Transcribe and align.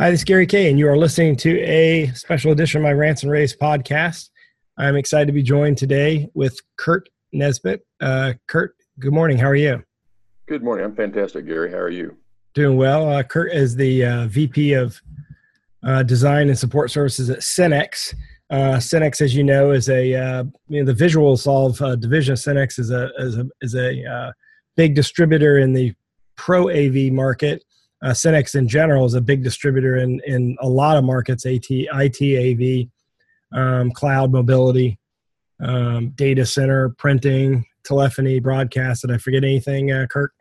Hi, 0.00 0.10
this 0.10 0.20
is 0.20 0.24
Gary 0.24 0.46
Kayye, 0.46 0.70
and 0.70 0.78
you 0.78 0.88
are 0.88 0.96
listening 0.96 1.36
to 1.36 1.60
a 1.60 2.06
special 2.14 2.52
edition 2.52 2.78
of 2.78 2.84
my 2.84 2.92
Rants 2.94 3.22
and 3.22 3.30
Raves 3.30 3.54
podcast. 3.54 4.30
I'm 4.78 4.96
excited 4.96 5.26
to 5.26 5.32
be 5.34 5.42
joined 5.42 5.76
today 5.76 6.30
with 6.32 6.58
Kirk 6.78 7.04
Nesbit. 7.34 7.86
Uh, 8.00 8.32
Kirk, 8.46 8.76
good 8.98 9.12
morning. 9.12 9.36
How 9.36 9.48
are 9.48 9.54
you? 9.54 9.84
Good 10.46 10.64
morning. 10.64 10.86
I'm 10.86 10.96
fantastic, 10.96 11.46
Gary. 11.46 11.70
How 11.70 11.76
are 11.76 11.90
you? 11.90 12.16
Doing 12.54 12.78
well. 12.78 13.10
Uh, 13.10 13.22
Kirk 13.22 13.52
is 13.52 13.76
the 13.76 14.06
uh, 14.06 14.26
VP 14.28 14.72
of 14.72 14.98
uh, 15.82 16.02
Design 16.02 16.48
and 16.48 16.58
Support 16.58 16.90
Services 16.90 17.28
at 17.28 17.40
Synnex. 17.40 18.14
Uh, 18.48 18.78
Synnex, 18.78 19.20
as 19.20 19.34
you 19.34 19.44
know, 19.44 19.72
is 19.72 19.90
a 19.90 20.14
uh, 20.14 20.44
you 20.68 20.82
know, 20.82 20.90
the 20.90 21.04
VISUALSolv 21.04 21.82
uh, 21.82 21.96
division 21.96 22.32
of 22.32 22.38
Synnex 22.38 22.78
is 22.78 22.90
a 22.90 23.10
is 23.18 23.36
a, 23.36 23.46
is 23.60 23.74
a 23.74 24.02
uh, 24.10 24.32
big 24.78 24.94
distributor 24.94 25.58
in 25.58 25.74
the 25.74 25.92
pro 26.36 26.70
AV 26.70 27.12
market 27.12 27.62
uh, 28.02 28.10
Synnex 28.10 28.54
in 28.54 28.66
general 28.66 29.04
is 29.04 29.14
a 29.14 29.20
big 29.20 29.42
distributor 29.42 29.96
in 29.96 30.20
in 30.26 30.56
a 30.60 30.68
lot 30.68 30.96
of 30.96 31.04
markets: 31.04 31.44
AT, 31.46 31.66
IT, 31.68 32.88
AV, 33.52 33.58
um, 33.58 33.90
cloud, 33.92 34.32
mobility, 34.32 34.98
um, 35.62 36.10
data 36.10 36.46
center, 36.46 36.90
printing, 36.90 37.64
telephony, 37.84 38.40
broadcast. 38.40 39.02
Did 39.02 39.12
I 39.12 39.18
forget 39.18 39.44
anything, 39.44 39.92
uh, 39.92 40.06
Kirk? 40.10 40.32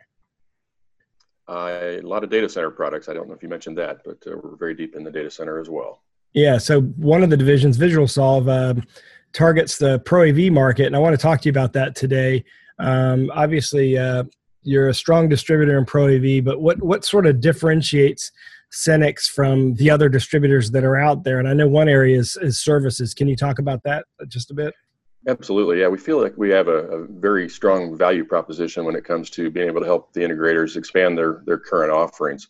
Uh, 1.48 1.98
a 1.99 2.02
lot 2.02 2.23
of 2.23 2.30
data 2.30 2.48
center 2.48 2.70
products. 2.70 3.09
I 3.09 3.13
don't 3.13 3.27
know 3.27 3.34
if 3.34 3.41
you 3.41 3.49
mentioned 3.49 3.77
that, 3.80 4.02
but 4.05 4.18
uh, 4.27 4.38
we're 4.41 4.55
very 4.55 4.76
deep 4.76 4.96
in 4.96 5.04
the 5.04 5.12
data 5.12 5.32
center 5.32 5.60
as 5.60 5.68
well. 5.68 6.04
Yeah. 6.34 6.60
So 6.60 6.82
one 6.82 7.23
of 7.23 7.32
the 7.32 7.38
divisions, 7.38 7.77
VISUALSolv, 7.77 8.48
um, 8.77 8.84
targets 9.34 9.77
the 9.77 9.99
Pro 9.99 10.30
AV 10.30 10.52
market, 10.52 10.85
and 10.85 10.96
I 10.96 10.99
want 10.99 11.13
to 11.13 11.21
talk 11.21 11.41
to 11.41 11.46
you 11.46 11.52
about 11.52 11.73
that 11.73 11.96
today. 11.96 12.46
Um, 12.77 13.32
obviously, 13.34 13.98
uh, 13.98 14.26
you're 14.63 14.90
a 14.90 14.93
strong 14.93 15.29
distributor 15.29 15.77
in 15.77 15.85
Pro 15.85 16.15
AV, 16.15 16.43
but 16.43 16.62
what 16.62 16.82
what 16.82 17.05
sort 17.05 17.26
of 17.26 17.40
differentiates 17.40 18.32
Synnex 18.71 19.26
from 19.26 19.74
the 19.76 19.90
other 19.90 20.10
distributors 20.10 20.71
that 20.71 20.84
are 20.84 20.98
out 20.98 21.24
there? 21.24 21.40
And 21.40 21.48
I 21.48 21.54
know 21.54 21.68
one 21.68 21.90
area 21.90 22.18
is, 22.18 22.38
is 22.41 22.60
services. 22.60 23.13
Can 23.13 23.27
you 23.27 23.35
talk 23.35 23.60
about 23.60 23.82
that 23.84 24.05
just 24.27 24.52
a 24.52 24.54
bit? 24.54 24.74
Absolutely. 25.27 25.82
Yeah, 25.82 25.90
we 25.90 25.98
feel 25.98 26.21
like 26.21 26.34
we 26.37 26.49
have 26.52 26.70
a, 26.70 26.87
a, 26.87 27.05
very 27.05 27.49
strong 27.49 27.98
value 27.98 28.24
proposition 28.24 28.85
when 28.85 28.96
it 28.96 29.04
comes 29.04 29.30
to 29.32 29.52
being 29.52 29.68
able 29.68 29.82
to 29.82 29.85
help 29.85 30.13
the 30.13 30.21
integrators 30.21 30.77
expand 30.77 31.18
their 31.18 31.43
their 31.46 31.57
current 31.57 31.91
offerings. 31.91 32.48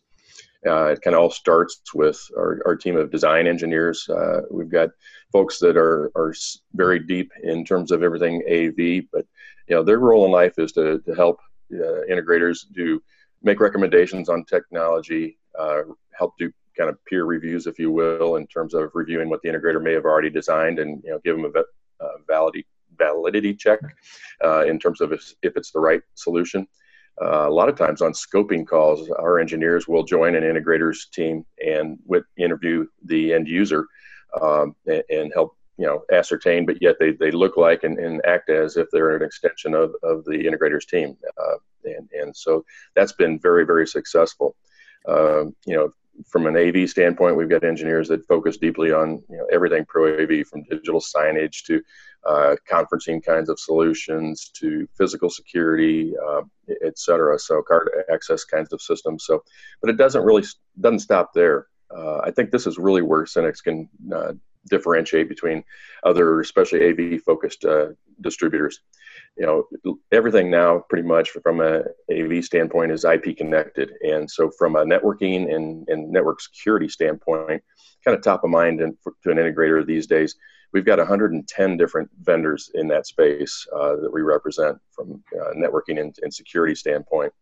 Uh, 0.67 0.87
it 0.87 1.01
kind 1.01 1.15
of 1.15 1.21
all 1.21 1.31
starts 1.31 1.81
with 1.95 2.21
our, 2.37 2.61
our 2.65 2.75
team 2.75 2.95
of 2.95 3.11
design 3.11 3.47
engineers. 3.47 4.07
Uh, 4.09 4.41
we've 4.51 4.69
got 4.69 4.89
folks 5.31 5.57
that 5.59 5.77
are 5.77 6.11
are 6.15 6.33
very 6.73 6.99
deep 6.99 7.31
in 7.43 7.65
terms 7.65 7.91
of 7.91 8.03
everything 8.03 8.43
AV, 8.47 9.05
but 9.11 9.25
you 9.67 9.75
know 9.75 9.83
their 9.83 9.99
role 9.99 10.25
in 10.25 10.31
life 10.31 10.53
is 10.59 10.71
to 10.73 10.99
to 10.99 11.15
help 11.15 11.39
uh, 11.73 12.05
integrators 12.09 12.65
do 12.73 13.01
make 13.41 13.59
recommendations 13.59 14.29
on 14.29 14.43
technology, 14.45 15.37
uh, 15.57 15.81
help 16.17 16.33
do 16.37 16.51
kind 16.77 16.89
of 16.89 17.03
peer 17.05 17.25
reviews, 17.25 17.67
if 17.67 17.77
you 17.79 17.91
will, 17.91 18.37
in 18.37 18.47
terms 18.47 18.73
of 18.73 18.89
reviewing 18.93 19.29
what 19.29 19.41
the 19.41 19.49
integrator 19.49 19.81
may 19.81 19.93
have 19.93 20.05
already 20.05 20.29
designed, 20.29 20.79
and 20.79 21.01
you 21.03 21.11
know 21.11 21.19
give 21.23 21.35
them 21.35 21.51
a 21.55 21.59
uh, 22.03 22.09
validity 22.27 22.65
validity 22.97 23.53
check 23.53 23.79
uh, 24.43 24.65
in 24.65 24.79
terms 24.79 25.01
of 25.01 25.11
if, 25.11 25.33
if 25.41 25.55
it's 25.55 25.71
the 25.71 25.79
right 25.79 26.01
solution. 26.15 26.67
Uh, 27.21 27.47
a 27.47 27.51
lot 27.51 27.67
of 27.67 27.75
times 27.75 28.01
on 28.01 28.13
scoping 28.13 28.65
calls, 28.65 29.09
our 29.09 29.39
engineers 29.39 29.87
will 29.87 30.03
join 30.03 30.35
an 30.35 30.43
integrator's 30.43 31.07
team 31.07 31.45
and 31.65 31.97
with 32.05 32.23
interview 32.37 32.85
the 33.05 33.33
end 33.33 33.47
user 33.47 33.85
um, 34.41 34.73
and, 34.87 35.03
and, 35.09 35.31
help 35.33 35.57
you 35.79 35.85
know 35.85 36.03
ascertain, 36.11 36.65
but 36.65 36.81
yet 36.81 36.97
they, 36.99 37.11
they 37.11 37.31
look 37.31 37.55
like 37.55 37.85
and, 37.85 37.97
and 37.97 38.21
act 38.25 38.49
as 38.49 38.75
if 38.75 38.87
they're 38.91 39.15
an 39.15 39.23
extension 39.23 39.73
of, 39.73 39.95
of 40.03 40.25
the 40.25 40.45
integrator's 40.45 40.85
team, 40.85 41.15
uh, 41.37 41.57
and 41.85 42.09
and 42.11 42.35
so 42.35 42.65
that's 42.95 43.13
been 43.13 43.39
very 43.39 43.65
very 43.65 43.87
successful. 43.87 44.57
Um, 45.07 45.55
you 45.65 45.75
know, 45.77 45.93
from 46.27 46.47
an 46.47 46.57
AV 46.57 46.89
standpoint, 46.89 47.37
we've 47.37 47.49
got 47.49 47.63
engineers 47.63 48.09
that 48.09 48.27
focus 48.27 48.57
deeply 48.57 48.91
on 48.91 49.23
you 49.29 49.37
know 49.37 49.47
everything 49.53 49.85
pro 49.85 50.21
AV, 50.21 50.45
from 50.45 50.63
digital 50.63 50.99
signage 50.99 51.63
to 51.63 51.81
uh, 52.25 52.57
conferencing 52.69 53.23
kinds 53.25 53.47
of 53.47 53.57
solutions 53.57 54.51
to 54.55 54.85
physical 54.97 55.29
security, 55.29 56.13
uh, 56.27 56.41
et 56.85 56.99
cetera. 56.99 57.39
So 57.39 57.61
card 57.61 57.89
access 58.13 58.43
kinds 58.43 58.73
of 58.73 58.81
systems. 58.81 59.23
So, 59.25 59.43
but 59.79 59.89
it 59.89 59.95
doesn't 59.95 60.23
really 60.23 60.43
doesn't 60.81 60.99
stop 60.99 61.31
there. 61.33 61.67
Uh, 61.95 62.17
I 62.17 62.31
think 62.31 62.51
this 62.51 62.67
is 62.67 62.77
really 62.77 63.01
where 63.01 63.23
Synnex 63.23 63.63
can 63.63 63.87
uh, 64.13 64.33
differentiate 64.69 65.29
between 65.29 65.63
other, 66.03 66.39
especially 66.39 66.89
AV 66.89 67.21
focused 67.21 67.65
uh, 67.65 67.87
distributors. 68.21 68.81
You 69.37 69.45
know, 69.45 69.97
everything 70.11 70.49
now 70.49 70.83
pretty 70.89 71.07
much 71.07 71.29
from 71.29 71.61
a 71.61 71.83
AV 72.11 72.43
standpoint 72.43 72.91
is 72.91 73.05
IP 73.05 73.37
connected, 73.37 73.91
and 74.01 74.29
so 74.29 74.51
from 74.57 74.75
a 74.75 74.85
networking 74.85 75.53
and, 75.53 75.87
and 75.87 76.11
network 76.11 76.41
security 76.41 76.89
standpoint, 76.89 77.63
kind 78.03 78.17
of 78.17 78.23
top 78.23 78.43
of 78.43 78.49
mind 78.49 78.81
and 78.81 78.95
to 79.23 79.31
an 79.31 79.37
integrator 79.37 79.85
these 79.85 80.07
days. 80.07 80.35
We've 80.71 80.85
got 80.85 80.99
110 80.99 81.77
different 81.77 82.11
vendors 82.21 82.69
in 82.75 82.87
that 82.89 83.07
space 83.07 83.65
uh, 83.75 83.95
that 83.95 84.13
we 84.13 84.21
represent 84.21 84.77
from 84.91 85.23
uh, 85.35 85.53
networking 85.55 85.99
and, 85.99 86.15
and 86.21 86.31
security 86.31 86.75
standpoint 86.75 87.33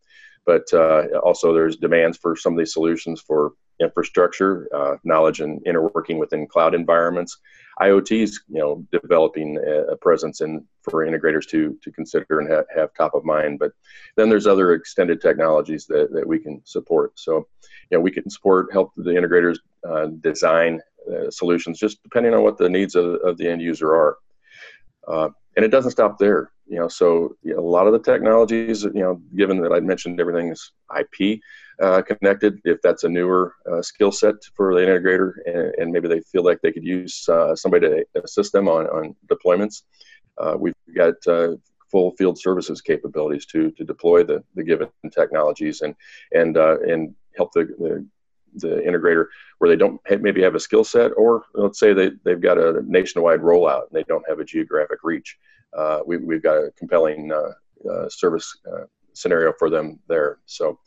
but 0.47 0.63
uh, 0.73 1.03
also 1.21 1.53
there's 1.53 1.75
demands 1.75 2.17
for 2.17 2.35
some 2.35 2.53
of 2.53 2.57
these 2.57 2.73
solutions 2.73 3.21
for 3.21 3.51
infrastructure, 3.79 4.67
uh, 4.73 4.97
knowledge 5.03 5.39
and 5.39 5.63
interworking 5.65 6.17
within 6.17 6.47
cloud 6.47 6.73
environments. 6.73 7.37
IoT's, 7.81 8.41
you 8.49 8.59
know, 8.59 8.83
developing 8.91 9.57
a 9.91 9.95
presence 9.97 10.41
in 10.41 10.65
for 10.81 11.05
integrators 11.05 11.47
to 11.49 11.77
to 11.83 11.91
consider 11.91 12.39
and 12.39 12.51
ha- 12.51 12.63
have 12.75 12.93
top 12.93 13.13
of 13.13 13.23
mind. 13.23 13.59
But 13.59 13.71
then 14.15 14.29
there's 14.29 14.47
other 14.47 14.73
extended 14.73 15.21
technologies 15.21 15.85
that, 15.87 16.11
that 16.11 16.27
we 16.27 16.39
can 16.39 16.61
support. 16.65 17.19
So, 17.19 17.47
you 17.91 17.97
know, 17.97 17.99
we 17.99 18.09
can 18.11 18.29
support 18.29 18.73
help 18.73 18.93
the 18.97 19.11
integrators 19.11 19.57
uh, 19.87 20.07
design 20.21 20.81
uh, 21.13 21.29
solutions 21.29 21.79
just 21.79 22.01
depending 22.01 22.33
on 22.33 22.43
what 22.43 22.57
the 22.57 22.69
needs 22.69 22.95
of, 22.95 23.15
of 23.23 23.37
the 23.37 23.47
end 23.47 23.61
user 23.61 23.93
are. 23.95 24.17
Uh, 25.07 25.29
and 25.55 25.63
it 25.63 25.69
doesn't 25.69 25.91
stop 25.91 26.17
there 26.17 26.51
you 26.67 26.77
know 26.77 26.87
so 26.87 27.35
you 27.43 27.53
know, 27.53 27.59
a 27.59 27.61
lot 27.61 27.87
of 27.87 27.93
the 27.93 27.99
technologies 27.99 28.83
you 28.83 29.01
know 29.01 29.21
given 29.35 29.59
that 29.61 29.71
i 29.71 29.79
mentioned 29.79 30.19
everything 30.19 30.49
is 30.49 30.71
ip 30.97 31.39
uh, 31.81 32.01
connected 32.01 32.59
if 32.65 32.81
that's 32.81 33.03
a 33.03 33.09
newer 33.09 33.53
uh, 33.71 33.81
skill 33.81 34.11
set 34.11 34.35
for 34.55 34.73
the 34.73 34.81
integrator 34.81 35.33
and, 35.45 35.75
and, 35.77 35.91
maybe 35.91 36.07
they 36.07 36.21
feel 36.21 36.43
like 36.43 36.59
they 36.61 36.71
could 36.71 36.83
use 36.83 37.27
uh, 37.29 37.55
somebody 37.55 37.87
to 37.87 38.05
assist 38.23 38.51
them 38.51 38.67
on, 38.67 38.87
on 38.87 39.15
deployments. 39.27 39.83
Uh, 40.39 40.55
we've 40.57 40.73
got 40.95 41.15
uh, 41.27 41.55
full 41.91 42.11
field 42.17 42.37
services 42.39 42.81
capabilities 42.81 43.45
to 43.45 43.71
to 43.71 43.83
deploy 43.83 44.23
the, 44.23 44.43
the 44.55 44.63
given 44.63 44.89
technologies 45.11 45.81
and 45.81 45.95
and 46.33 46.57
uh, 46.57 46.79
and 46.81 47.13
help 47.35 47.51
the, 47.53 47.65
the 47.79 48.05
the 48.55 48.81
integrator 48.87 49.25
where 49.59 49.69
they 49.69 49.75
don't 49.75 50.01
maybe 50.21 50.41
have 50.41 50.55
a 50.55 50.59
skill 50.59 50.83
set 50.83 51.11
or 51.15 51.43
let's 51.53 51.79
say 51.79 51.93
they, 51.93 52.11
they've 52.23 52.41
got 52.41 52.57
a 52.57 52.81
nationwide 52.87 53.41
rollout 53.41 53.83
and 53.83 53.91
they 53.91 54.03
don't 54.03 54.27
have 54.27 54.39
a 54.39 54.45
geographic 54.45 54.99
reach. 55.03 55.37
Uh, 55.77 55.99
we, 56.07 56.15
have 56.15 56.41
got 56.41 56.57
a 56.57 56.71
compelling 56.75 57.31
uh, 57.31 57.51
uh, 57.89 58.09
service 58.09 58.57
scenario 59.13 59.53
for 59.59 59.69
them 59.69 59.99
there. 60.07 60.39
So 60.45 60.79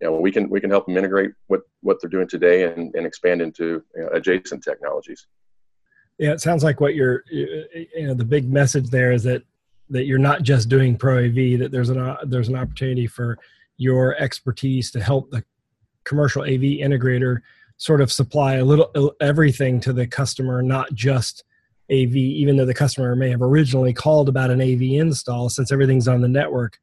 you 0.00 0.08
know 0.08 0.18
we 0.18 0.30
can 0.30 0.48
we 0.48 0.60
can 0.60 0.70
help 0.70 0.86
them 0.86 0.96
integrate 0.96 1.32
what 1.46 1.60
what 1.82 1.98
they're 2.00 2.10
doing 2.10 2.28
today 2.28 2.64
and, 2.64 2.94
and 2.94 3.06
expand 3.06 3.40
into 3.40 3.82
you 3.94 4.02
know, 4.02 4.08
adjacent 4.12 4.62
technologies 4.62 5.26
yeah 6.18 6.32
it 6.32 6.40
sounds 6.40 6.62
like 6.64 6.80
what 6.80 6.94
you're 6.94 7.24
you 7.30 8.06
know 8.06 8.14
the 8.14 8.24
big 8.24 8.50
message 8.50 8.90
there 8.90 9.12
is 9.12 9.22
that 9.22 9.42
that 9.88 10.04
you're 10.04 10.18
not 10.18 10.42
just 10.42 10.68
doing 10.68 10.96
pro 10.96 11.18
av 11.26 11.34
that 11.34 11.68
there's 11.70 11.90
an 11.90 12.16
there's 12.24 12.48
an 12.48 12.56
opportunity 12.56 13.06
for 13.06 13.38
your 13.78 14.16
expertise 14.16 14.90
to 14.90 15.00
help 15.00 15.30
the 15.30 15.44
commercial 16.04 16.42
AV 16.42 16.80
integrator 16.80 17.40
sort 17.76 18.00
of 18.00 18.10
supply 18.10 18.54
a 18.54 18.64
little 18.64 19.14
everything 19.20 19.80
to 19.80 19.92
the 19.92 20.06
customer, 20.06 20.62
not 20.62 20.92
just 20.94 21.44
AV, 21.90 22.16
even 22.16 22.56
though 22.56 22.64
the 22.64 22.74
customer 22.74 23.14
may 23.14 23.30
have 23.30 23.42
originally 23.42 23.92
called 23.92 24.28
about 24.28 24.50
an 24.50 24.60
AV 24.60 24.82
install, 24.82 25.48
since 25.48 25.70
everything's 25.70 26.08
on 26.08 26.20
the 26.20 26.28
network. 26.28 26.78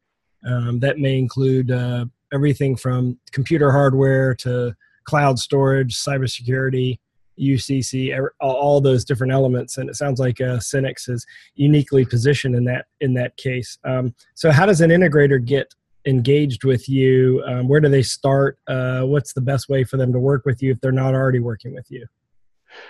Um, 0.46 0.80
that 0.80 1.00
may 1.00 1.18
include 1.18 1.72
uh, 1.72 2.06
everything 2.34 2.76
from 2.76 3.18
computer 3.32 3.72
hardware 3.72 4.34
to 4.36 4.76
cloud 5.06 5.38
storage, 5.40 5.96
cybersecurity, 5.96 7.00
UCC, 7.40 8.16
all 8.40 8.80
those 8.80 9.06
different 9.06 9.34
elements. 9.34 9.78
And 9.78 9.90
it 9.90 9.96
sounds 9.96 10.20
like 10.20 10.40
uh, 10.40 10.58
Synnex 10.58 11.10
is 11.10 11.26
uniquely 11.56 12.06
positioned 12.06 12.56
in 12.56 12.64
that 12.66 12.86
in 13.02 13.14
that 13.16 13.36
case. 13.38 13.78
Um, 13.84 14.14
so, 14.36 14.52
how 14.52 14.66
does 14.66 14.82
an 14.82 14.92
integrator 14.92 15.44
get 15.44 15.74
engaged 16.06 16.64
with 16.64 16.88
you? 16.90 17.44
Um, 17.46 17.68
where 17.68 17.80
do 17.80 17.90
they 17.90 18.04
start? 18.04 18.60
Uh, 18.68 19.02
what's 19.02 19.34
the 19.34 19.42
best 19.42 19.70
way 19.70 19.84
for 19.84 19.98
them 19.98 20.12
to 20.14 20.20
work 20.20 20.46
with 20.46 20.62
you 20.62 20.72
if 20.72 20.82
they're 20.82 20.92
not 20.92 21.14
already 21.14 21.40
working 21.40 21.74
with 21.74 21.90
you? 21.90 22.06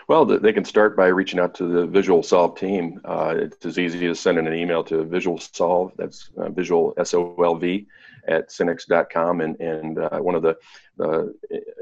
Well, 0.07 0.25
they 0.25 0.53
can 0.53 0.63
start 0.63 0.95
by 0.95 1.07
reaching 1.07 1.39
out 1.39 1.53
to 1.55 1.65
the 1.65 1.87
VISUALSolv 1.87 2.57
team. 2.57 3.01
Uh, 3.03 3.35
it's 3.37 3.65
as 3.65 3.77
easy 3.77 4.07
as 4.07 4.19
sending 4.19 4.47
an 4.47 4.53
email 4.53 4.81
to 4.85 5.03
VISUALSolv, 5.03 5.91
that's 5.97 6.29
uh, 6.37 6.49
Visual 6.49 6.93
S 6.97 7.13
O 7.13 7.35
L 7.43 7.55
V, 7.55 7.85
at 8.27 8.49
Synnex.com. 8.49 9.41
And, 9.41 9.59
and 9.59 9.99
uh, 9.99 10.19
one 10.19 10.35
of 10.35 10.43
the 10.43 10.55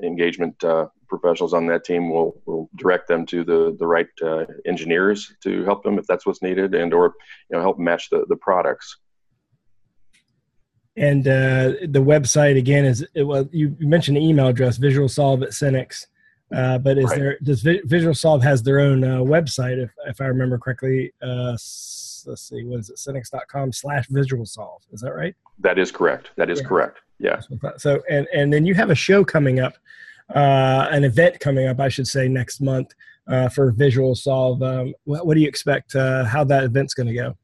engagement 0.03 0.63
uh, 0.63 0.87
professionals 1.07 1.53
on 1.53 1.67
that 1.67 1.83
team 1.83 2.09
will, 2.09 2.41
will 2.45 2.69
direct 2.75 3.07
them 3.07 3.25
to 3.27 3.43
the, 3.43 3.75
the 3.77 3.87
right 3.87 4.07
uh, 4.23 4.45
engineers 4.65 5.33
to 5.43 5.63
help 5.65 5.83
them 5.83 5.99
if 5.99 6.07
that's 6.07 6.25
what's 6.25 6.41
needed 6.41 6.73
and 6.73 6.93
or 6.93 7.13
you 7.49 7.57
know 7.57 7.61
help 7.61 7.77
match 7.77 8.09
the, 8.09 8.25
the 8.29 8.35
products. 8.35 8.97
And 10.97 11.25
uh, 11.27 11.73
the 11.87 12.03
website 12.03 12.57
again 12.57 12.85
is 12.85 13.05
it, 13.13 13.23
well, 13.23 13.47
you 13.51 13.75
mentioned 13.79 14.17
the 14.17 14.25
email 14.25 14.47
address, 14.47 14.77
VISUALSolv 14.77 15.43
at 15.43 15.49
Synnex. 15.49 16.07
Uh, 16.53 16.77
but 16.77 16.97
is 16.97 17.05
right. 17.05 17.17
there 17.17 17.37
does 17.43 17.63
VISUALSolv 17.63 18.43
has 18.43 18.61
their 18.61 18.79
own 18.81 19.03
uh, 19.05 19.19
website 19.19 19.81
if 19.81 19.91
if 20.05 20.19
I 20.19 20.25
remember 20.25 20.57
correctly? 20.57 21.13
Uh, 21.21 21.55
let's 22.27 22.41
see, 22.41 22.63
what 22.63 22.79
is 22.79 22.89
it? 22.89 22.97
Synnex.com 22.97 23.71
slash 23.71 24.07
VISUALSolv. 24.09 24.79
Is 24.91 25.01
that 25.01 25.13
right? 25.13 25.35
That 25.59 25.77
is 25.77 25.91
correct. 25.91 26.31
That 26.37 26.49
is 26.49 26.61
yeah. 26.61 26.67
correct. 26.67 26.99
Yeah. 27.19 27.39
So 27.77 28.01
and 28.09 28.27
and 28.33 28.51
then 28.51 28.65
you 28.65 28.73
have 28.73 28.89
a 28.89 28.95
show 28.95 29.23
coming 29.23 29.59
up, 29.59 29.73
uh, 30.33 30.87
an 30.91 31.03
event 31.03 31.39
coming 31.39 31.67
up, 31.67 31.79
I 31.79 31.89
should 31.89 32.07
say, 32.07 32.27
next 32.27 32.61
month 32.61 32.93
uh, 33.27 33.49
for 33.49 33.71
VISUALSolv. 33.73 34.61
Um, 34.61 34.93
what, 35.03 35.25
what, 35.25 35.35
do 35.35 35.41
you 35.41 35.47
expect? 35.47 35.95
Uh, 35.95 36.25
how 36.25 36.43
that 36.45 36.63
event's 36.63 36.93
going 36.93 37.07
to 37.07 37.13
go? 37.13 37.37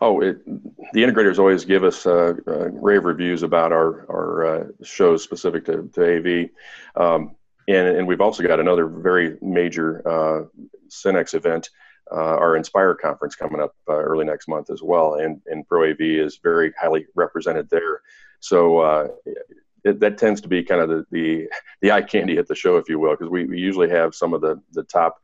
Oh, 0.00 0.20
it, 0.20 0.44
the 0.92 1.02
integrators 1.02 1.38
always 1.38 1.64
give 1.64 1.82
us 1.84 2.06
uh, 2.06 2.34
uh, 2.46 2.68
rave 2.70 3.04
reviews 3.04 3.42
about 3.42 3.72
our 3.72 4.06
our 4.10 4.46
uh, 4.46 4.64
shows 4.82 5.22
specific 5.22 5.64
to, 5.66 5.88
to 5.94 6.16
AV, 6.16 7.02
um, 7.02 7.34
and 7.68 7.88
and 7.96 8.06
we've 8.06 8.20
also 8.20 8.42
got 8.42 8.60
another 8.60 8.86
very 8.86 9.38
major 9.40 10.06
uh, 10.06 10.44
Synnex 10.88 11.34
event, 11.34 11.70
our 12.12 12.56
Inspire 12.56 12.94
conference 12.94 13.34
coming 13.34 13.60
up 13.60 13.74
uh, 13.88 13.94
early 13.94 14.24
next 14.24 14.48
month 14.48 14.70
as 14.70 14.82
well, 14.82 15.14
and 15.14 15.40
and 15.46 15.66
Pro 15.66 15.90
AV 15.90 16.00
is 16.00 16.38
very 16.42 16.72
highly 16.80 17.06
represented 17.14 17.68
there. 17.70 18.02
So 18.40 18.78
uh, 18.78 19.08
it, 19.84 20.00
that 20.00 20.18
tends 20.18 20.40
to 20.42 20.48
be 20.48 20.62
kind 20.62 20.80
of 20.80 20.88
the, 20.88 21.06
the, 21.10 21.48
the 21.80 21.92
eye 21.92 22.02
candy 22.02 22.38
at 22.38 22.46
the 22.46 22.54
show, 22.54 22.76
if 22.76 22.88
you 22.88 22.98
will, 22.98 23.12
because 23.12 23.30
we, 23.30 23.44
we 23.44 23.58
usually 23.58 23.90
have 23.90 24.14
some 24.14 24.34
of 24.34 24.40
the 24.40 24.60
the 24.72 24.84
top 24.84 25.20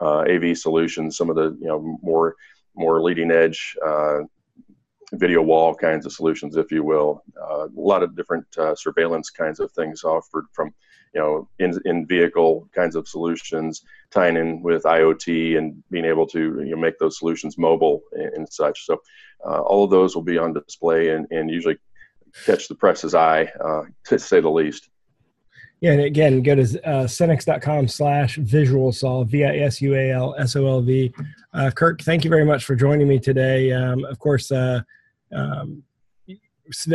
uh, 0.00 0.20
AV 0.20 0.56
solutions, 0.56 1.16
some 1.16 1.30
of 1.30 1.36
the 1.36 1.56
you 1.60 1.68
know 1.68 1.98
more 2.02 2.36
more 2.74 3.00
leading 3.00 3.30
edge 3.30 3.76
uh, 3.84 4.20
video 5.12 5.40
wall 5.42 5.74
kinds 5.74 6.04
of 6.04 6.12
solutions, 6.12 6.56
if 6.56 6.70
you 6.70 6.82
will. 6.82 7.22
Uh, 7.40 7.66
a 7.66 7.70
lot 7.74 8.02
of 8.02 8.16
different 8.16 8.44
uh, 8.58 8.74
surveillance 8.74 9.30
kinds 9.30 9.60
of 9.60 9.70
things 9.72 10.04
offered 10.04 10.44
from 10.52 10.74
you 11.16 11.22
know 11.22 11.48
in 11.58 11.80
in 11.86 12.06
vehicle 12.06 12.68
kinds 12.74 12.94
of 12.94 13.08
solutions, 13.08 13.82
tying 14.10 14.36
in 14.36 14.62
with 14.62 14.82
IoT 14.82 15.56
and 15.56 15.82
being 15.90 16.04
able 16.04 16.26
to 16.26 16.60
you 16.62 16.72
know, 16.72 16.76
make 16.76 16.98
those 16.98 17.18
solutions 17.18 17.56
mobile 17.56 18.02
and, 18.12 18.32
and 18.34 18.52
such. 18.52 18.84
So 18.84 19.00
uh, 19.46 19.62
all 19.62 19.84
of 19.84 19.90
those 19.90 20.14
will 20.14 20.22
be 20.22 20.36
on 20.36 20.52
display 20.52 21.10
and, 21.10 21.26
and 21.30 21.50
usually 21.50 21.78
catch 22.44 22.68
the 22.68 22.74
press's 22.74 23.14
eye, 23.14 23.50
uh, 23.64 23.82
to 24.04 24.18
say 24.18 24.40
the 24.40 24.50
least. 24.50 24.90
Yeah, 25.80 25.92
and 25.92 26.02
again, 26.02 26.42
go 26.42 26.54
to 26.54 26.88
uh, 26.88 27.06
slash 27.06 28.36
visual 28.36 28.92
solve, 28.92 29.28
V 29.28 29.44
I 29.44 29.56
S 29.58 29.80
U 29.80 29.94
A 29.94 30.10
L 30.10 30.34
S 30.38 30.54
O 30.56 30.66
L 30.66 30.82
V. 30.82 31.14
Uh, 31.54 31.70
Kirk, 31.70 32.02
thank 32.02 32.24
you 32.24 32.30
very 32.30 32.44
much 32.44 32.64
for 32.66 32.74
joining 32.74 33.08
me 33.08 33.18
today. 33.18 33.72
Um, 33.72 34.04
of 34.04 34.18
course, 34.18 34.50
uh, 34.52 34.80
um, 35.34 35.82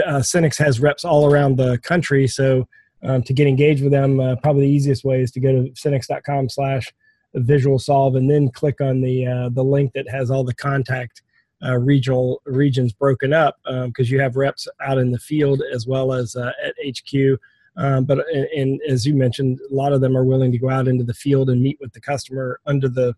uh, 0.05 0.23
has 0.57 0.79
reps 0.79 1.05
all 1.05 1.31
around 1.31 1.57
the 1.57 1.79
country, 1.79 2.27
so 2.27 2.67
um, 3.03 3.23
to 3.23 3.33
get 3.33 3.47
engaged 3.47 3.83
with 3.83 3.91
them, 3.91 4.19
uh, 4.19 4.35
probably 4.37 4.63
the 4.63 4.73
easiest 4.73 5.03
way 5.03 5.21
is 5.21 5.31
to 5.31 5.39
go 5.39 5.51
to 5.51 5.71
synnex.com 5.71 6.49
slash 6.49 6.91
visual 7.35 7.79
solve 7.79 8.15
and 8.15 8.29
then 8.29 8.49
click 8.51 8.81
on 8.81 9.01
the, 9.01 9.25
uh, 9.25 9.49
the 9.49 9.63
link 9.63 9.93
that 9.93 10.09
has 10.09 10.29
all 10.29 10.43
the 10.43 10.53
contact 10.53 11.21
uh, 11.63 11.77
regional 11.77 12.41
regions 12.45 12.91
broken 12.91 13.33
up 13.33 13.57
because 13.63 14.09
um, 14.09 14.13
you 14.13 14.19
have 14.19 14.35
reps 14.35 14.67
out 14.81 14.97
in 14.97 15.11
the 15.11 15.19
field 15.19 15.61
as 15.71 15.85
well 15.85 16.13
as 16.13 16.35
uh, 16.35 16.51
at 16.63 16.73
HQ. 16.85 17.39
Um, 17.77 18.03
but 18.03 18.25
and, 18.33 18.45
and, 18.47 18.81
as 18.87 19.05
you 19.05 19.15
mentioned, 19.15 19.59
a 19.69 19.73
lot 19.73 19.93
of 19.93 20.01
them 20.01 20.17
are 20.17 20.25
willing 20.25 20.51
to 20.51 20.57
go 20.57 20.69
out 20.69 20.87
into 20.87 21.05
the 21.05 21.13
field 21.13 21.49
and 21.49 21.61
meet 21.61 21.77
with 21.79 21.93
the 21.93 22.01
customer 22.01 22.59
under 22.65 22.89
the 22.89 23.15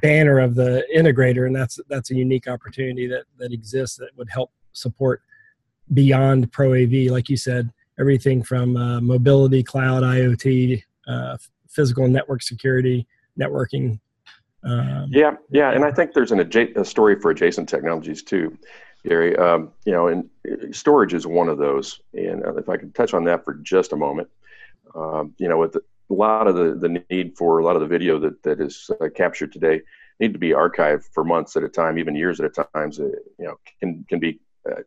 banner 0.00 0.38
of 0.38 0.54
the 0.54 0.86
integrator, 0.94 1.46
and 1.46 1.54
that's 1.54 1.78
that's 1.88 2.10
a 2.10 2.14
unique 2.14 2.48
opportunity 2.48 3.06
that 3.06 3.24
that 3.38 3.52
exists 3.52 3.98
that 3.98 4.16
would 4.16 4.30
help 4.30 4.50
support 4.72 5.20
beyond 5.92 6.50
Pro 6.50 6.72
AV, 6.72 7.10
like 7.10 7.28
you 7.28 7.36
said, 7.36 7.70
everything 7.98 8.42
from 8.42 8.76
uh, 8.76 9.00
mobility, 9.00 9.62
cloud, 9.62 10.02
IoT, 10.02 10.82
uh, 11.06 11.36
physical 11.68 12.08
network 12.08 12.42
security, 12.42 13.06
networking, 13.38 13.98
um, 14.64 15.08
yeah, 15.10 15.36
yeah, 15.50 15.72
and 15.72 15.84
I 15.84 15.92
think 15.92 16.14
there's 16.14 16.32
an 16.32 16.38
adja- 16.38 16.74
a 16.76 16.84
story 16.84 17.20
for 17.20 17.30
adjacent 17.30 17.68
technologies 17.68 18.22
too, 18.22 18.56
Gary. 19.04 19.36
Um, 19.36 19.72
you 19.84 19.92
know, 19.92 20.08
and 20.08 20.28
uh, 20.50 20.72
storage 20.72 21.12
is 21.12 21.26
one 21.26 21.48
of 21.48 21.58
those. 21.58 22.00
And 22.14 22.44
uh, 22.44 22.54
if 22.56 22.68
I 22.68 22.78
could 22.78 22.94
touch 22.94 23.12
on 23.12 23.24
that 23.24 23.44
for 23.44 23.54
just 23.54 23.92
a 23.92 23.96
moment, 23.96 24.28
um, 24.94 25.34
you 25.38 25.48
know, 25.48 25.58
with 25.58 25.72
the, 25.72 25.82
a 26.10 26.14
lot 26.14 26.46
of 26.46 26.54
the, 26.54 26.74
the 26.74 27.04
need 27.10 27.36
for 27.36 27.58
a 27.58 27.64
lot 27.64 27.76
of 27.76 27.82
the 27.82 27.88
video 27.88 28.18
that 28.20 28.42
that 28.42 28.60
is 28.60 28.90
uh, 29.00 29.08
captured 29.14 29.52
today 29.52 29.82
need 30.18 30.32
to 30.32 30.38
be 30.38 30.50
archived 30.50 31.04
for 31.12 31.24
months 31.24 31.56
at 31.56 31.62
a 31.62 31.68
time, 31.68 31.98
even 31.98 32.14
years 32.14 32.40
at 32.40 32.46
a 32.46 32.64
time. 32.64 32.90
So, 32.90 33.04
you 33.38 33.44
know, 33.44 33.56
can 33.80 34.04
can 34.08 34.18
be 34.18 34.40
uh, 34.70 34.80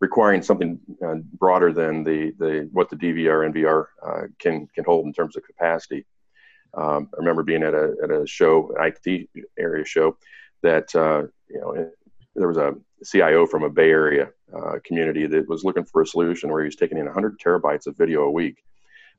requiring 0.00 0.42
something 0.42 0.78
uh, 1.04 1.16
broader 1.38 1.72
than 1.72 2.04
the 2.04 2.32
the 2.38 2.68
what 2.72 2.90
the 2.90 2.96
DVR 2.96 3.46
and 3.46 3.54
VR 3.54 3.86
uh, 4.02 4.22
can 4.38 4.66
can 4.74 4.84
hold 4.84 5.06
in 5.06 5.12
terms 5.12 5.36
of 5.36 5.44
capacity. 5.44 6.04
Um, 6.74 7.08
I 7.14 7.18
remember 7.18 7.42
being 7.42 7.62
at 7.62 7.74
a, 7.74 7.94
at 8.02 8.10
a 8.10 8.26
show, 8.26 8.72
an 8.76 8.92
IT 9.06 9.28
area 9.58 9.84
show, 9.84 10.16
that 10.62 10.94
uh, 10.94 11.22
you 11.48 11.60
know 11.60 11.90
there 12.34 12.48
was 12.48 12.56
a 12.56 12.74
CIO 13.04 13.46
from 13.46 13.62
a 13.62 13.70
Bay 13.70 13.90
Area 13.90 14.30
uh, 14.54 14.78
community 14.84 15.26
that 15.26 15.48
was 15.48 15.64
looking 15.64 15.84
for 15.84 16.02
a 16.02 16.06
solution 16.06 16.50
where 16.50 16.62
he 16.62 16.66
was 16.66 16.76
taking 16.76 16.98
in 16.98 17.04
100 17.06 17.38
terabytes 17.38 17.86
of 17.86 17.96
video 17.96 18.22
a 18.22 18.30
week. 18.30 18.64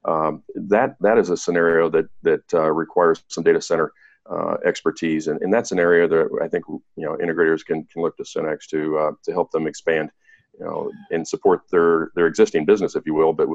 Um, 0.03 0.43
that 0.55 0.95
that 0.99 1.17
is 1.17 1.29
a 1.29 1.37
scenario 1.37 1.89
that 1.89 2.05
that 2.23 2.53
uh, 2.53 2.71
requires 2.71 3.23
some 3.27 3.43
data 3.43 3.61
center 3.61 3.91
uh, 4.29 4.57
expertise, 4.65 5.27
and, 5.27 5.41
and 5.41 5.53
that's 5.53 5.71
an 5.71 5.79
area 5.79 6.07
that 6.07 6.29
I 6.43 6.47
think 6.47 6.65
you 6.67 6.83
know 6.97 7.17
integrators 7.17 7.65
can 7.65 7.85
can 7.85 8.01
look 8.01 8.17
to 8.17 8.23
Synnex 8.23 8.67
to 8.69 8.97
uh, 8.97 9.11
to 9.23 9.31
help 9.31 9.51
them 9.51 9.67
expand 9.67 10.11
you 10.59 10.65
know, 10.65 10.91
and 11.11 11.27
support 11.27 11.61
their 11.71 12.11
their 12.15 12.27
existing 12.27 12.65
business, 12.65 12.95
if 12.95 13.05
you 13.05 13.13
will, 13.13 13.33
but 13.33 13.47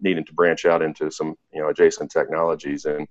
needing 0.00 0.24
to 0.24 0.34
branch 0.34 0.64
out 0.64 0.82
into 0.82 1.10
some 1.10 1.36
you 1.52 1.60
know 1.60 1.68
adjacent 1.68 2.10
technologies. 2.10 2.84
And 2.84 3.06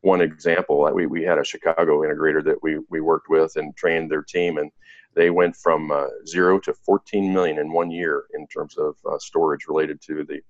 one 0.00 0.20
example, 0.20 0.88
we 0.92 1.06
we 1.06 1.22
had 1.22 1.38
a 1.38 1.44
Chicago 1.44 2.02
integrator 2.02 2.44
that 2.44 2.62
we 2.62 2.78
we 2.90 3.00
worked 3.00 3.28
with 3.28 3.56
and 3.56 3.76
trained 3.76 4.10
their 4.10 4.22
team, 4.22 4.58
and 4.58 4.70
they 5.14 5.30
went 5.30 5.56
from 5.56 5.90
uh, 5.90 6.06
zero 6.26 6.58
to 6.60 6.74
14 6.74 7.32
million 7.32 7.58
in 7.58 7.72
one 7.72 7.90
year 7.90 8.24
in 8.34 8.46
terms 8.48 8.76
of 8.76 8.96
uh, 9.08 9.18
storage 9.18 9.66
related 9.68 10.00
to 10.02 10.24
the 10.24 10.40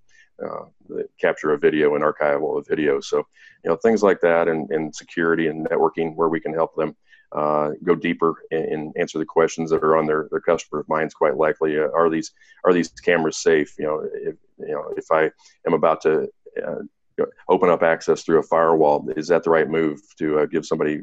uh, 0.42 0.64
the 0.88 1.06
capture 1.20 1.52
of 1.52 1.60
video 1.60 1.94
and 1.94 2.02
archival 2.02 2.58
of 2.58 2.66
video. 2.66 3.00
So, 3.00 3.18
you 3.62 3.70
know, 3.70 3.76
things 3.76 4.02
like 4.02 4.20
that 4.22 4.48
and, 4.48 4.68
and 4.70 4.94
security 4.94 5.46
and 5.46 5.64
networking 5.64 6.16
where 6.16 6.28
we 6.28 6.40
can 6.40 6.52
help 6.52 6.74
them 6.74 6.96
uh, 7.34 7.70
go 7.82 7.94
deeper 7.94 8.34
and, 8.50 8.64
and, 8.64 8.96
answer 8.96 9.18
the 9.18 9.24
questions 9.24 9.70
that 9.70 9.82
are 9.82 9.96
on 9.96 10.06
their, 10.06 10.28
their 10.30 10.40
customers' 10.40 10.86
minds. 10.88 11.14
Quite 11.14 11.36
likely, 11.36 11.78
uh, 11.78 11.88
are 11.94 12.08
these 12.08 12.32
are 12.64 12.72
these 12.72 12.88
cameras 12.88 13.38
safe? 13.38 13.74
You 13.78 13.86
know, 13.86 14.08
if 14.14 14.36
you 14.58 14.74
know 14.74 14.94
if 14.96 15.10
I 15.10 15.30
am 15.66 15.74
about 15.74 16.00
to 16.02 16.28
uh, 16.64 17.24
open 17.48 17.70
up 17.70 17.82
access 17.82 18.22
through 18.22 18.38
a 18.38 18.42
firewall, 18.42 19.08
is 19.16 19.28
that 19.28 19.42
the 19.42 19.50
right 19.50 19.68
move 19.68 20.00
to 20.18 20.40
uh, 20.40 20.46
give 20.46 20.64
somebody 20.64 21.02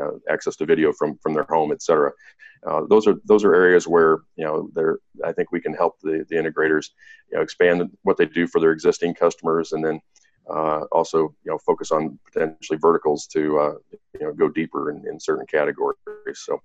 uh, 0.00 0.12
access 0.30 0.56
to 0.56 0.66
video 0.66 0.92
from 0.92 1.18
from 1.18 1.34
their 1.34 1.46
home, 1.48 1.72
et 1.72 1.82
cetera? 1.82 2.12
Uh, 2.64 2.82
those 2.88 3.08
are 3.08 3.16
those 3.24 3.44
are 3.44 3.54
areas 3.54 3.88
where 3.88 4.18
you 4.36 4.44
know 4.44 4.70
there 4.74 4.98
I 5.24 5.32
think 5.32 5.50
we 5.50 5.60
can 5.60 5.74
help 5.74 5.98
the, 6.00 6.24
the 6.28 6.36
integrators 6.36 6.90
you 7.30 7.36
know 7.36 7.42
expand 7.42 7.90
what 8.02 8.16
they 8.16 8.26
do 8.26 8.46
for 8.46 8.60
their 8.60 8.70
existing 8.70 9.14
customers 9.14 9.72
and 9.72 9.84
then 9.84 10.00
also 10.48 11.34
you 11.44 11.50
know 11.50 11.58
focus 11.58 11.90
on 11.90 12.18
potentially 12.32 12.78
verticals 12.78 13.26
to 13.26 13.58
uh, 13.58 13.74
you 14.18 14.26
know 14.26 14.32
go 14.32 14.48
deeper 14.48 14.90
in, 14.90 15.06
in 15.08 15.18
certain 15.20 15.46
categories. 15.46 15.96
So 16.34 16.60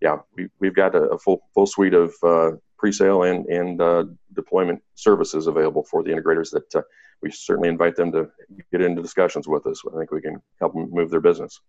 yeah, 0.00 0.18
we, 0.36 0.48
we've 0.58 0.74
got 0.74 0.94
a, 0.94 1.02
a 1.10 1.18
full 1.18 1.42
full 1.54 1.66
suite 1.66 1.94
of 1.94 2.14
uh, 2.22 2.52
pre-sale 2.78 3.22
and 3.22 3.46
and 3.46 3.80
uh, 3.80 4.04
deployment 4.34 4.82
services 4.94 5.46
available 5.46 5.84
for 5.84 6.02
the 6.02 6.10
integrators 6.10 6.50
that 6.50 6.74
uh, 6.74 6.82
we 7.22 7.30
certainly 7.30 7.68
invite 7.68 7.96
them 7.96 8.10
to 8.12 8.28
get 8.72 8.80
into 8.80 9.00
discussions 9.00 9.46
with 9.46 9.66
us. 9.66 9.80
I 9.92 9.96
think 9.96 10.10
we 10.10 10.20
can 10.20 10.42
help 10.58 10.74
them 10.74 10.90
move 10.90 11.10
their 11.10 11.20
business. 11.20 11.60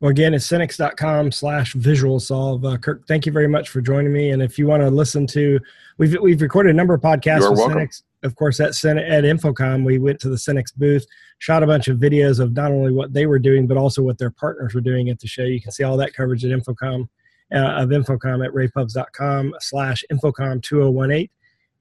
Well, 0.00 0.10
again, 0.10 0.32
it's 0.32 0.48
synnex.com 0.48 1.30
slash 1.30 1.74
visual 1.74 2.20
solve. 2.20 2.64
Uh, 2.64 2.78
Kirk, 2.78 3.06
thank 3.06 3.26
you 3.26 3.32
very 3.32 3.48
much 3.48 3.68
for 3.68 3.82
joining 3.82 4.12
me. 4.12 4.30
And 4.30 4.42
if 4.42 4.58
you 4.58 4.66
want 4.66 4.82
to 4.82 4.90
listen 4.90 5.26
to, 5.28 5.60
we've, 5.98 6.18
we've 6.22 6.40
recorded 6.40 6.70
a 6.70 6.72
number 6.72 6.94
of 6.94 7.02
podcasts 7.02 7.48
with 7.48 7.58
welcome. 7.58 7.78
Synnex. 7.78 8.02
Of 8.22 8.36
course, 8.36 8.60
at, 8.60 8.68
at 8.68 9.24
InfoComm, 9.24 9.84
we 9.84 9.98
went 9.98 10.20
to 10.20 10.28
the 10.28 10.36
Synnex 10.36 10.74
booth, 10.76 11.06
shot 11.38 11.62
a 11.62 11.66
bunch 11.66 11.88
of 11.88 11.98
videos 11.98 12.38
of 12.38 12.52
not 12.52 12.70
only 12.70 12.92
what 12.92 13.14
they 13.14 13.26
were 13.26 13.38
doing, 13.38 13.66
but 13.66 13.78
also 13.78 14.02
what 14.02 14.18
their 14.18 14.30
partners 14.30 14.74
were 14.74 14.82
doing 14.82 15.08
at 15.08 15.18
the 15.20 15.26
show. 15.26 15.42
You 15.42 15.60
can 15.60 15.72
see 15.72 15.84
all 15.84 15.96
that 15.96 16.12
coverage 16.12 16.44
at 16.44 16.50
InfoComm, 16.50 17.08
uh, 17.54 17.58
of 17.58 17.88
InfoComm 17.88 18.44
at 18.44 18.52
ravepubs.com 18.52 19.54
slash 19.60 20.04
InfoComm 20.12 20.62
2018. 20.62 21.28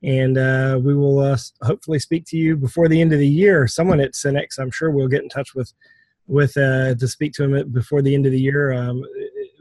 And 0.02 0.38
uh, 0.38 0.80
we 0.82 0.96
will 0.96 1.20
uh, 1.20 1.38
hopefully 1.62 2.00
speak 2.00 2.24
to 2.28 2.38
you 2.38 2.56
before 2.56 2.88
the 2.88 3.02
end 3.02 3.12
of 3.12 3.20
the 3.20 3.28
year. 3.28 3.68
Someone 3.68 4.00
at 4.00 4.14
Synnex, 4.14 4.58
I'm 4.58 4.72
sure, 4.72 4.92
will 4.92 5.10
get 5.10 5.24
in 5.24 5.30
touch 5.30 5.54
with 5.54 5.74
with 6.26 6.56
uh, 6.58 6.94
to 6.94 7.08
speak 7.08 7.34
to 7.34 7.44
him 7.44 7.72
before 7.72 8.02
the 8.02 8.14
end 8.14 8.26
of 8.26 8.32
the 8.32 8.40
year. 8.40 8.72
Um, 8.72 9.04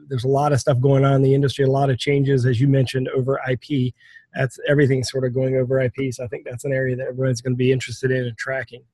there's 0.09 0.25
a 0.25 0.29
lot 0.29 0.53
of 0.53 0.61
stuff 0.61 0.81
going 0.81 1.05
on 1.05 1.15
in 1.15 1.23
the 1.23 1.35
industry, 1.35 1.65
a 1.65 1.71
lot 1.71 1.91
of 1.91 1.99
changes, 1.99 2.47
as 2.47 2.61
you 2.61 2.69
mentioned, 2.69 3.09
over 3.09 3.41
IP. 3.51 3.95
That's 4.39 4.57
everything 4.69 5.03
sort 5.03 5.25
of 5.25 5.35
going 5.35 5.57
over 5.57 5.81
IP. 5.81 6.13
So 6.13 6.23
I 6.23 6.29
think 6.29 6.45
that's 6.45 6.65
an 6.65 6.73
area 6.73 6.95
that 6.95 7.09
everyone's 7.09 7.41
going 7.41 7.55
to 7.55 7.59
be 7.59 7.73
interested 7.73 8.13
in 8.13 8.25
and 8.25 8.39
tracking. 8.39 8.85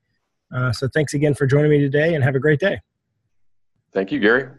Uh, 0.53 0.71
so 0.71 0.87
thanks 0.91 1.13
again 1.13 1.35
for 1.35 1.45
joining 1.45 1.69
me 1.69 1.79
today, 1.79 2.15
and 2.15 2.23
have 2.23 2.35
a 2.35 2.39
great 2.39 2.59
day. 2.59 2.81
Thank 3.93 4.11
you, 4.11 4.19
Gary. 4.19 4.49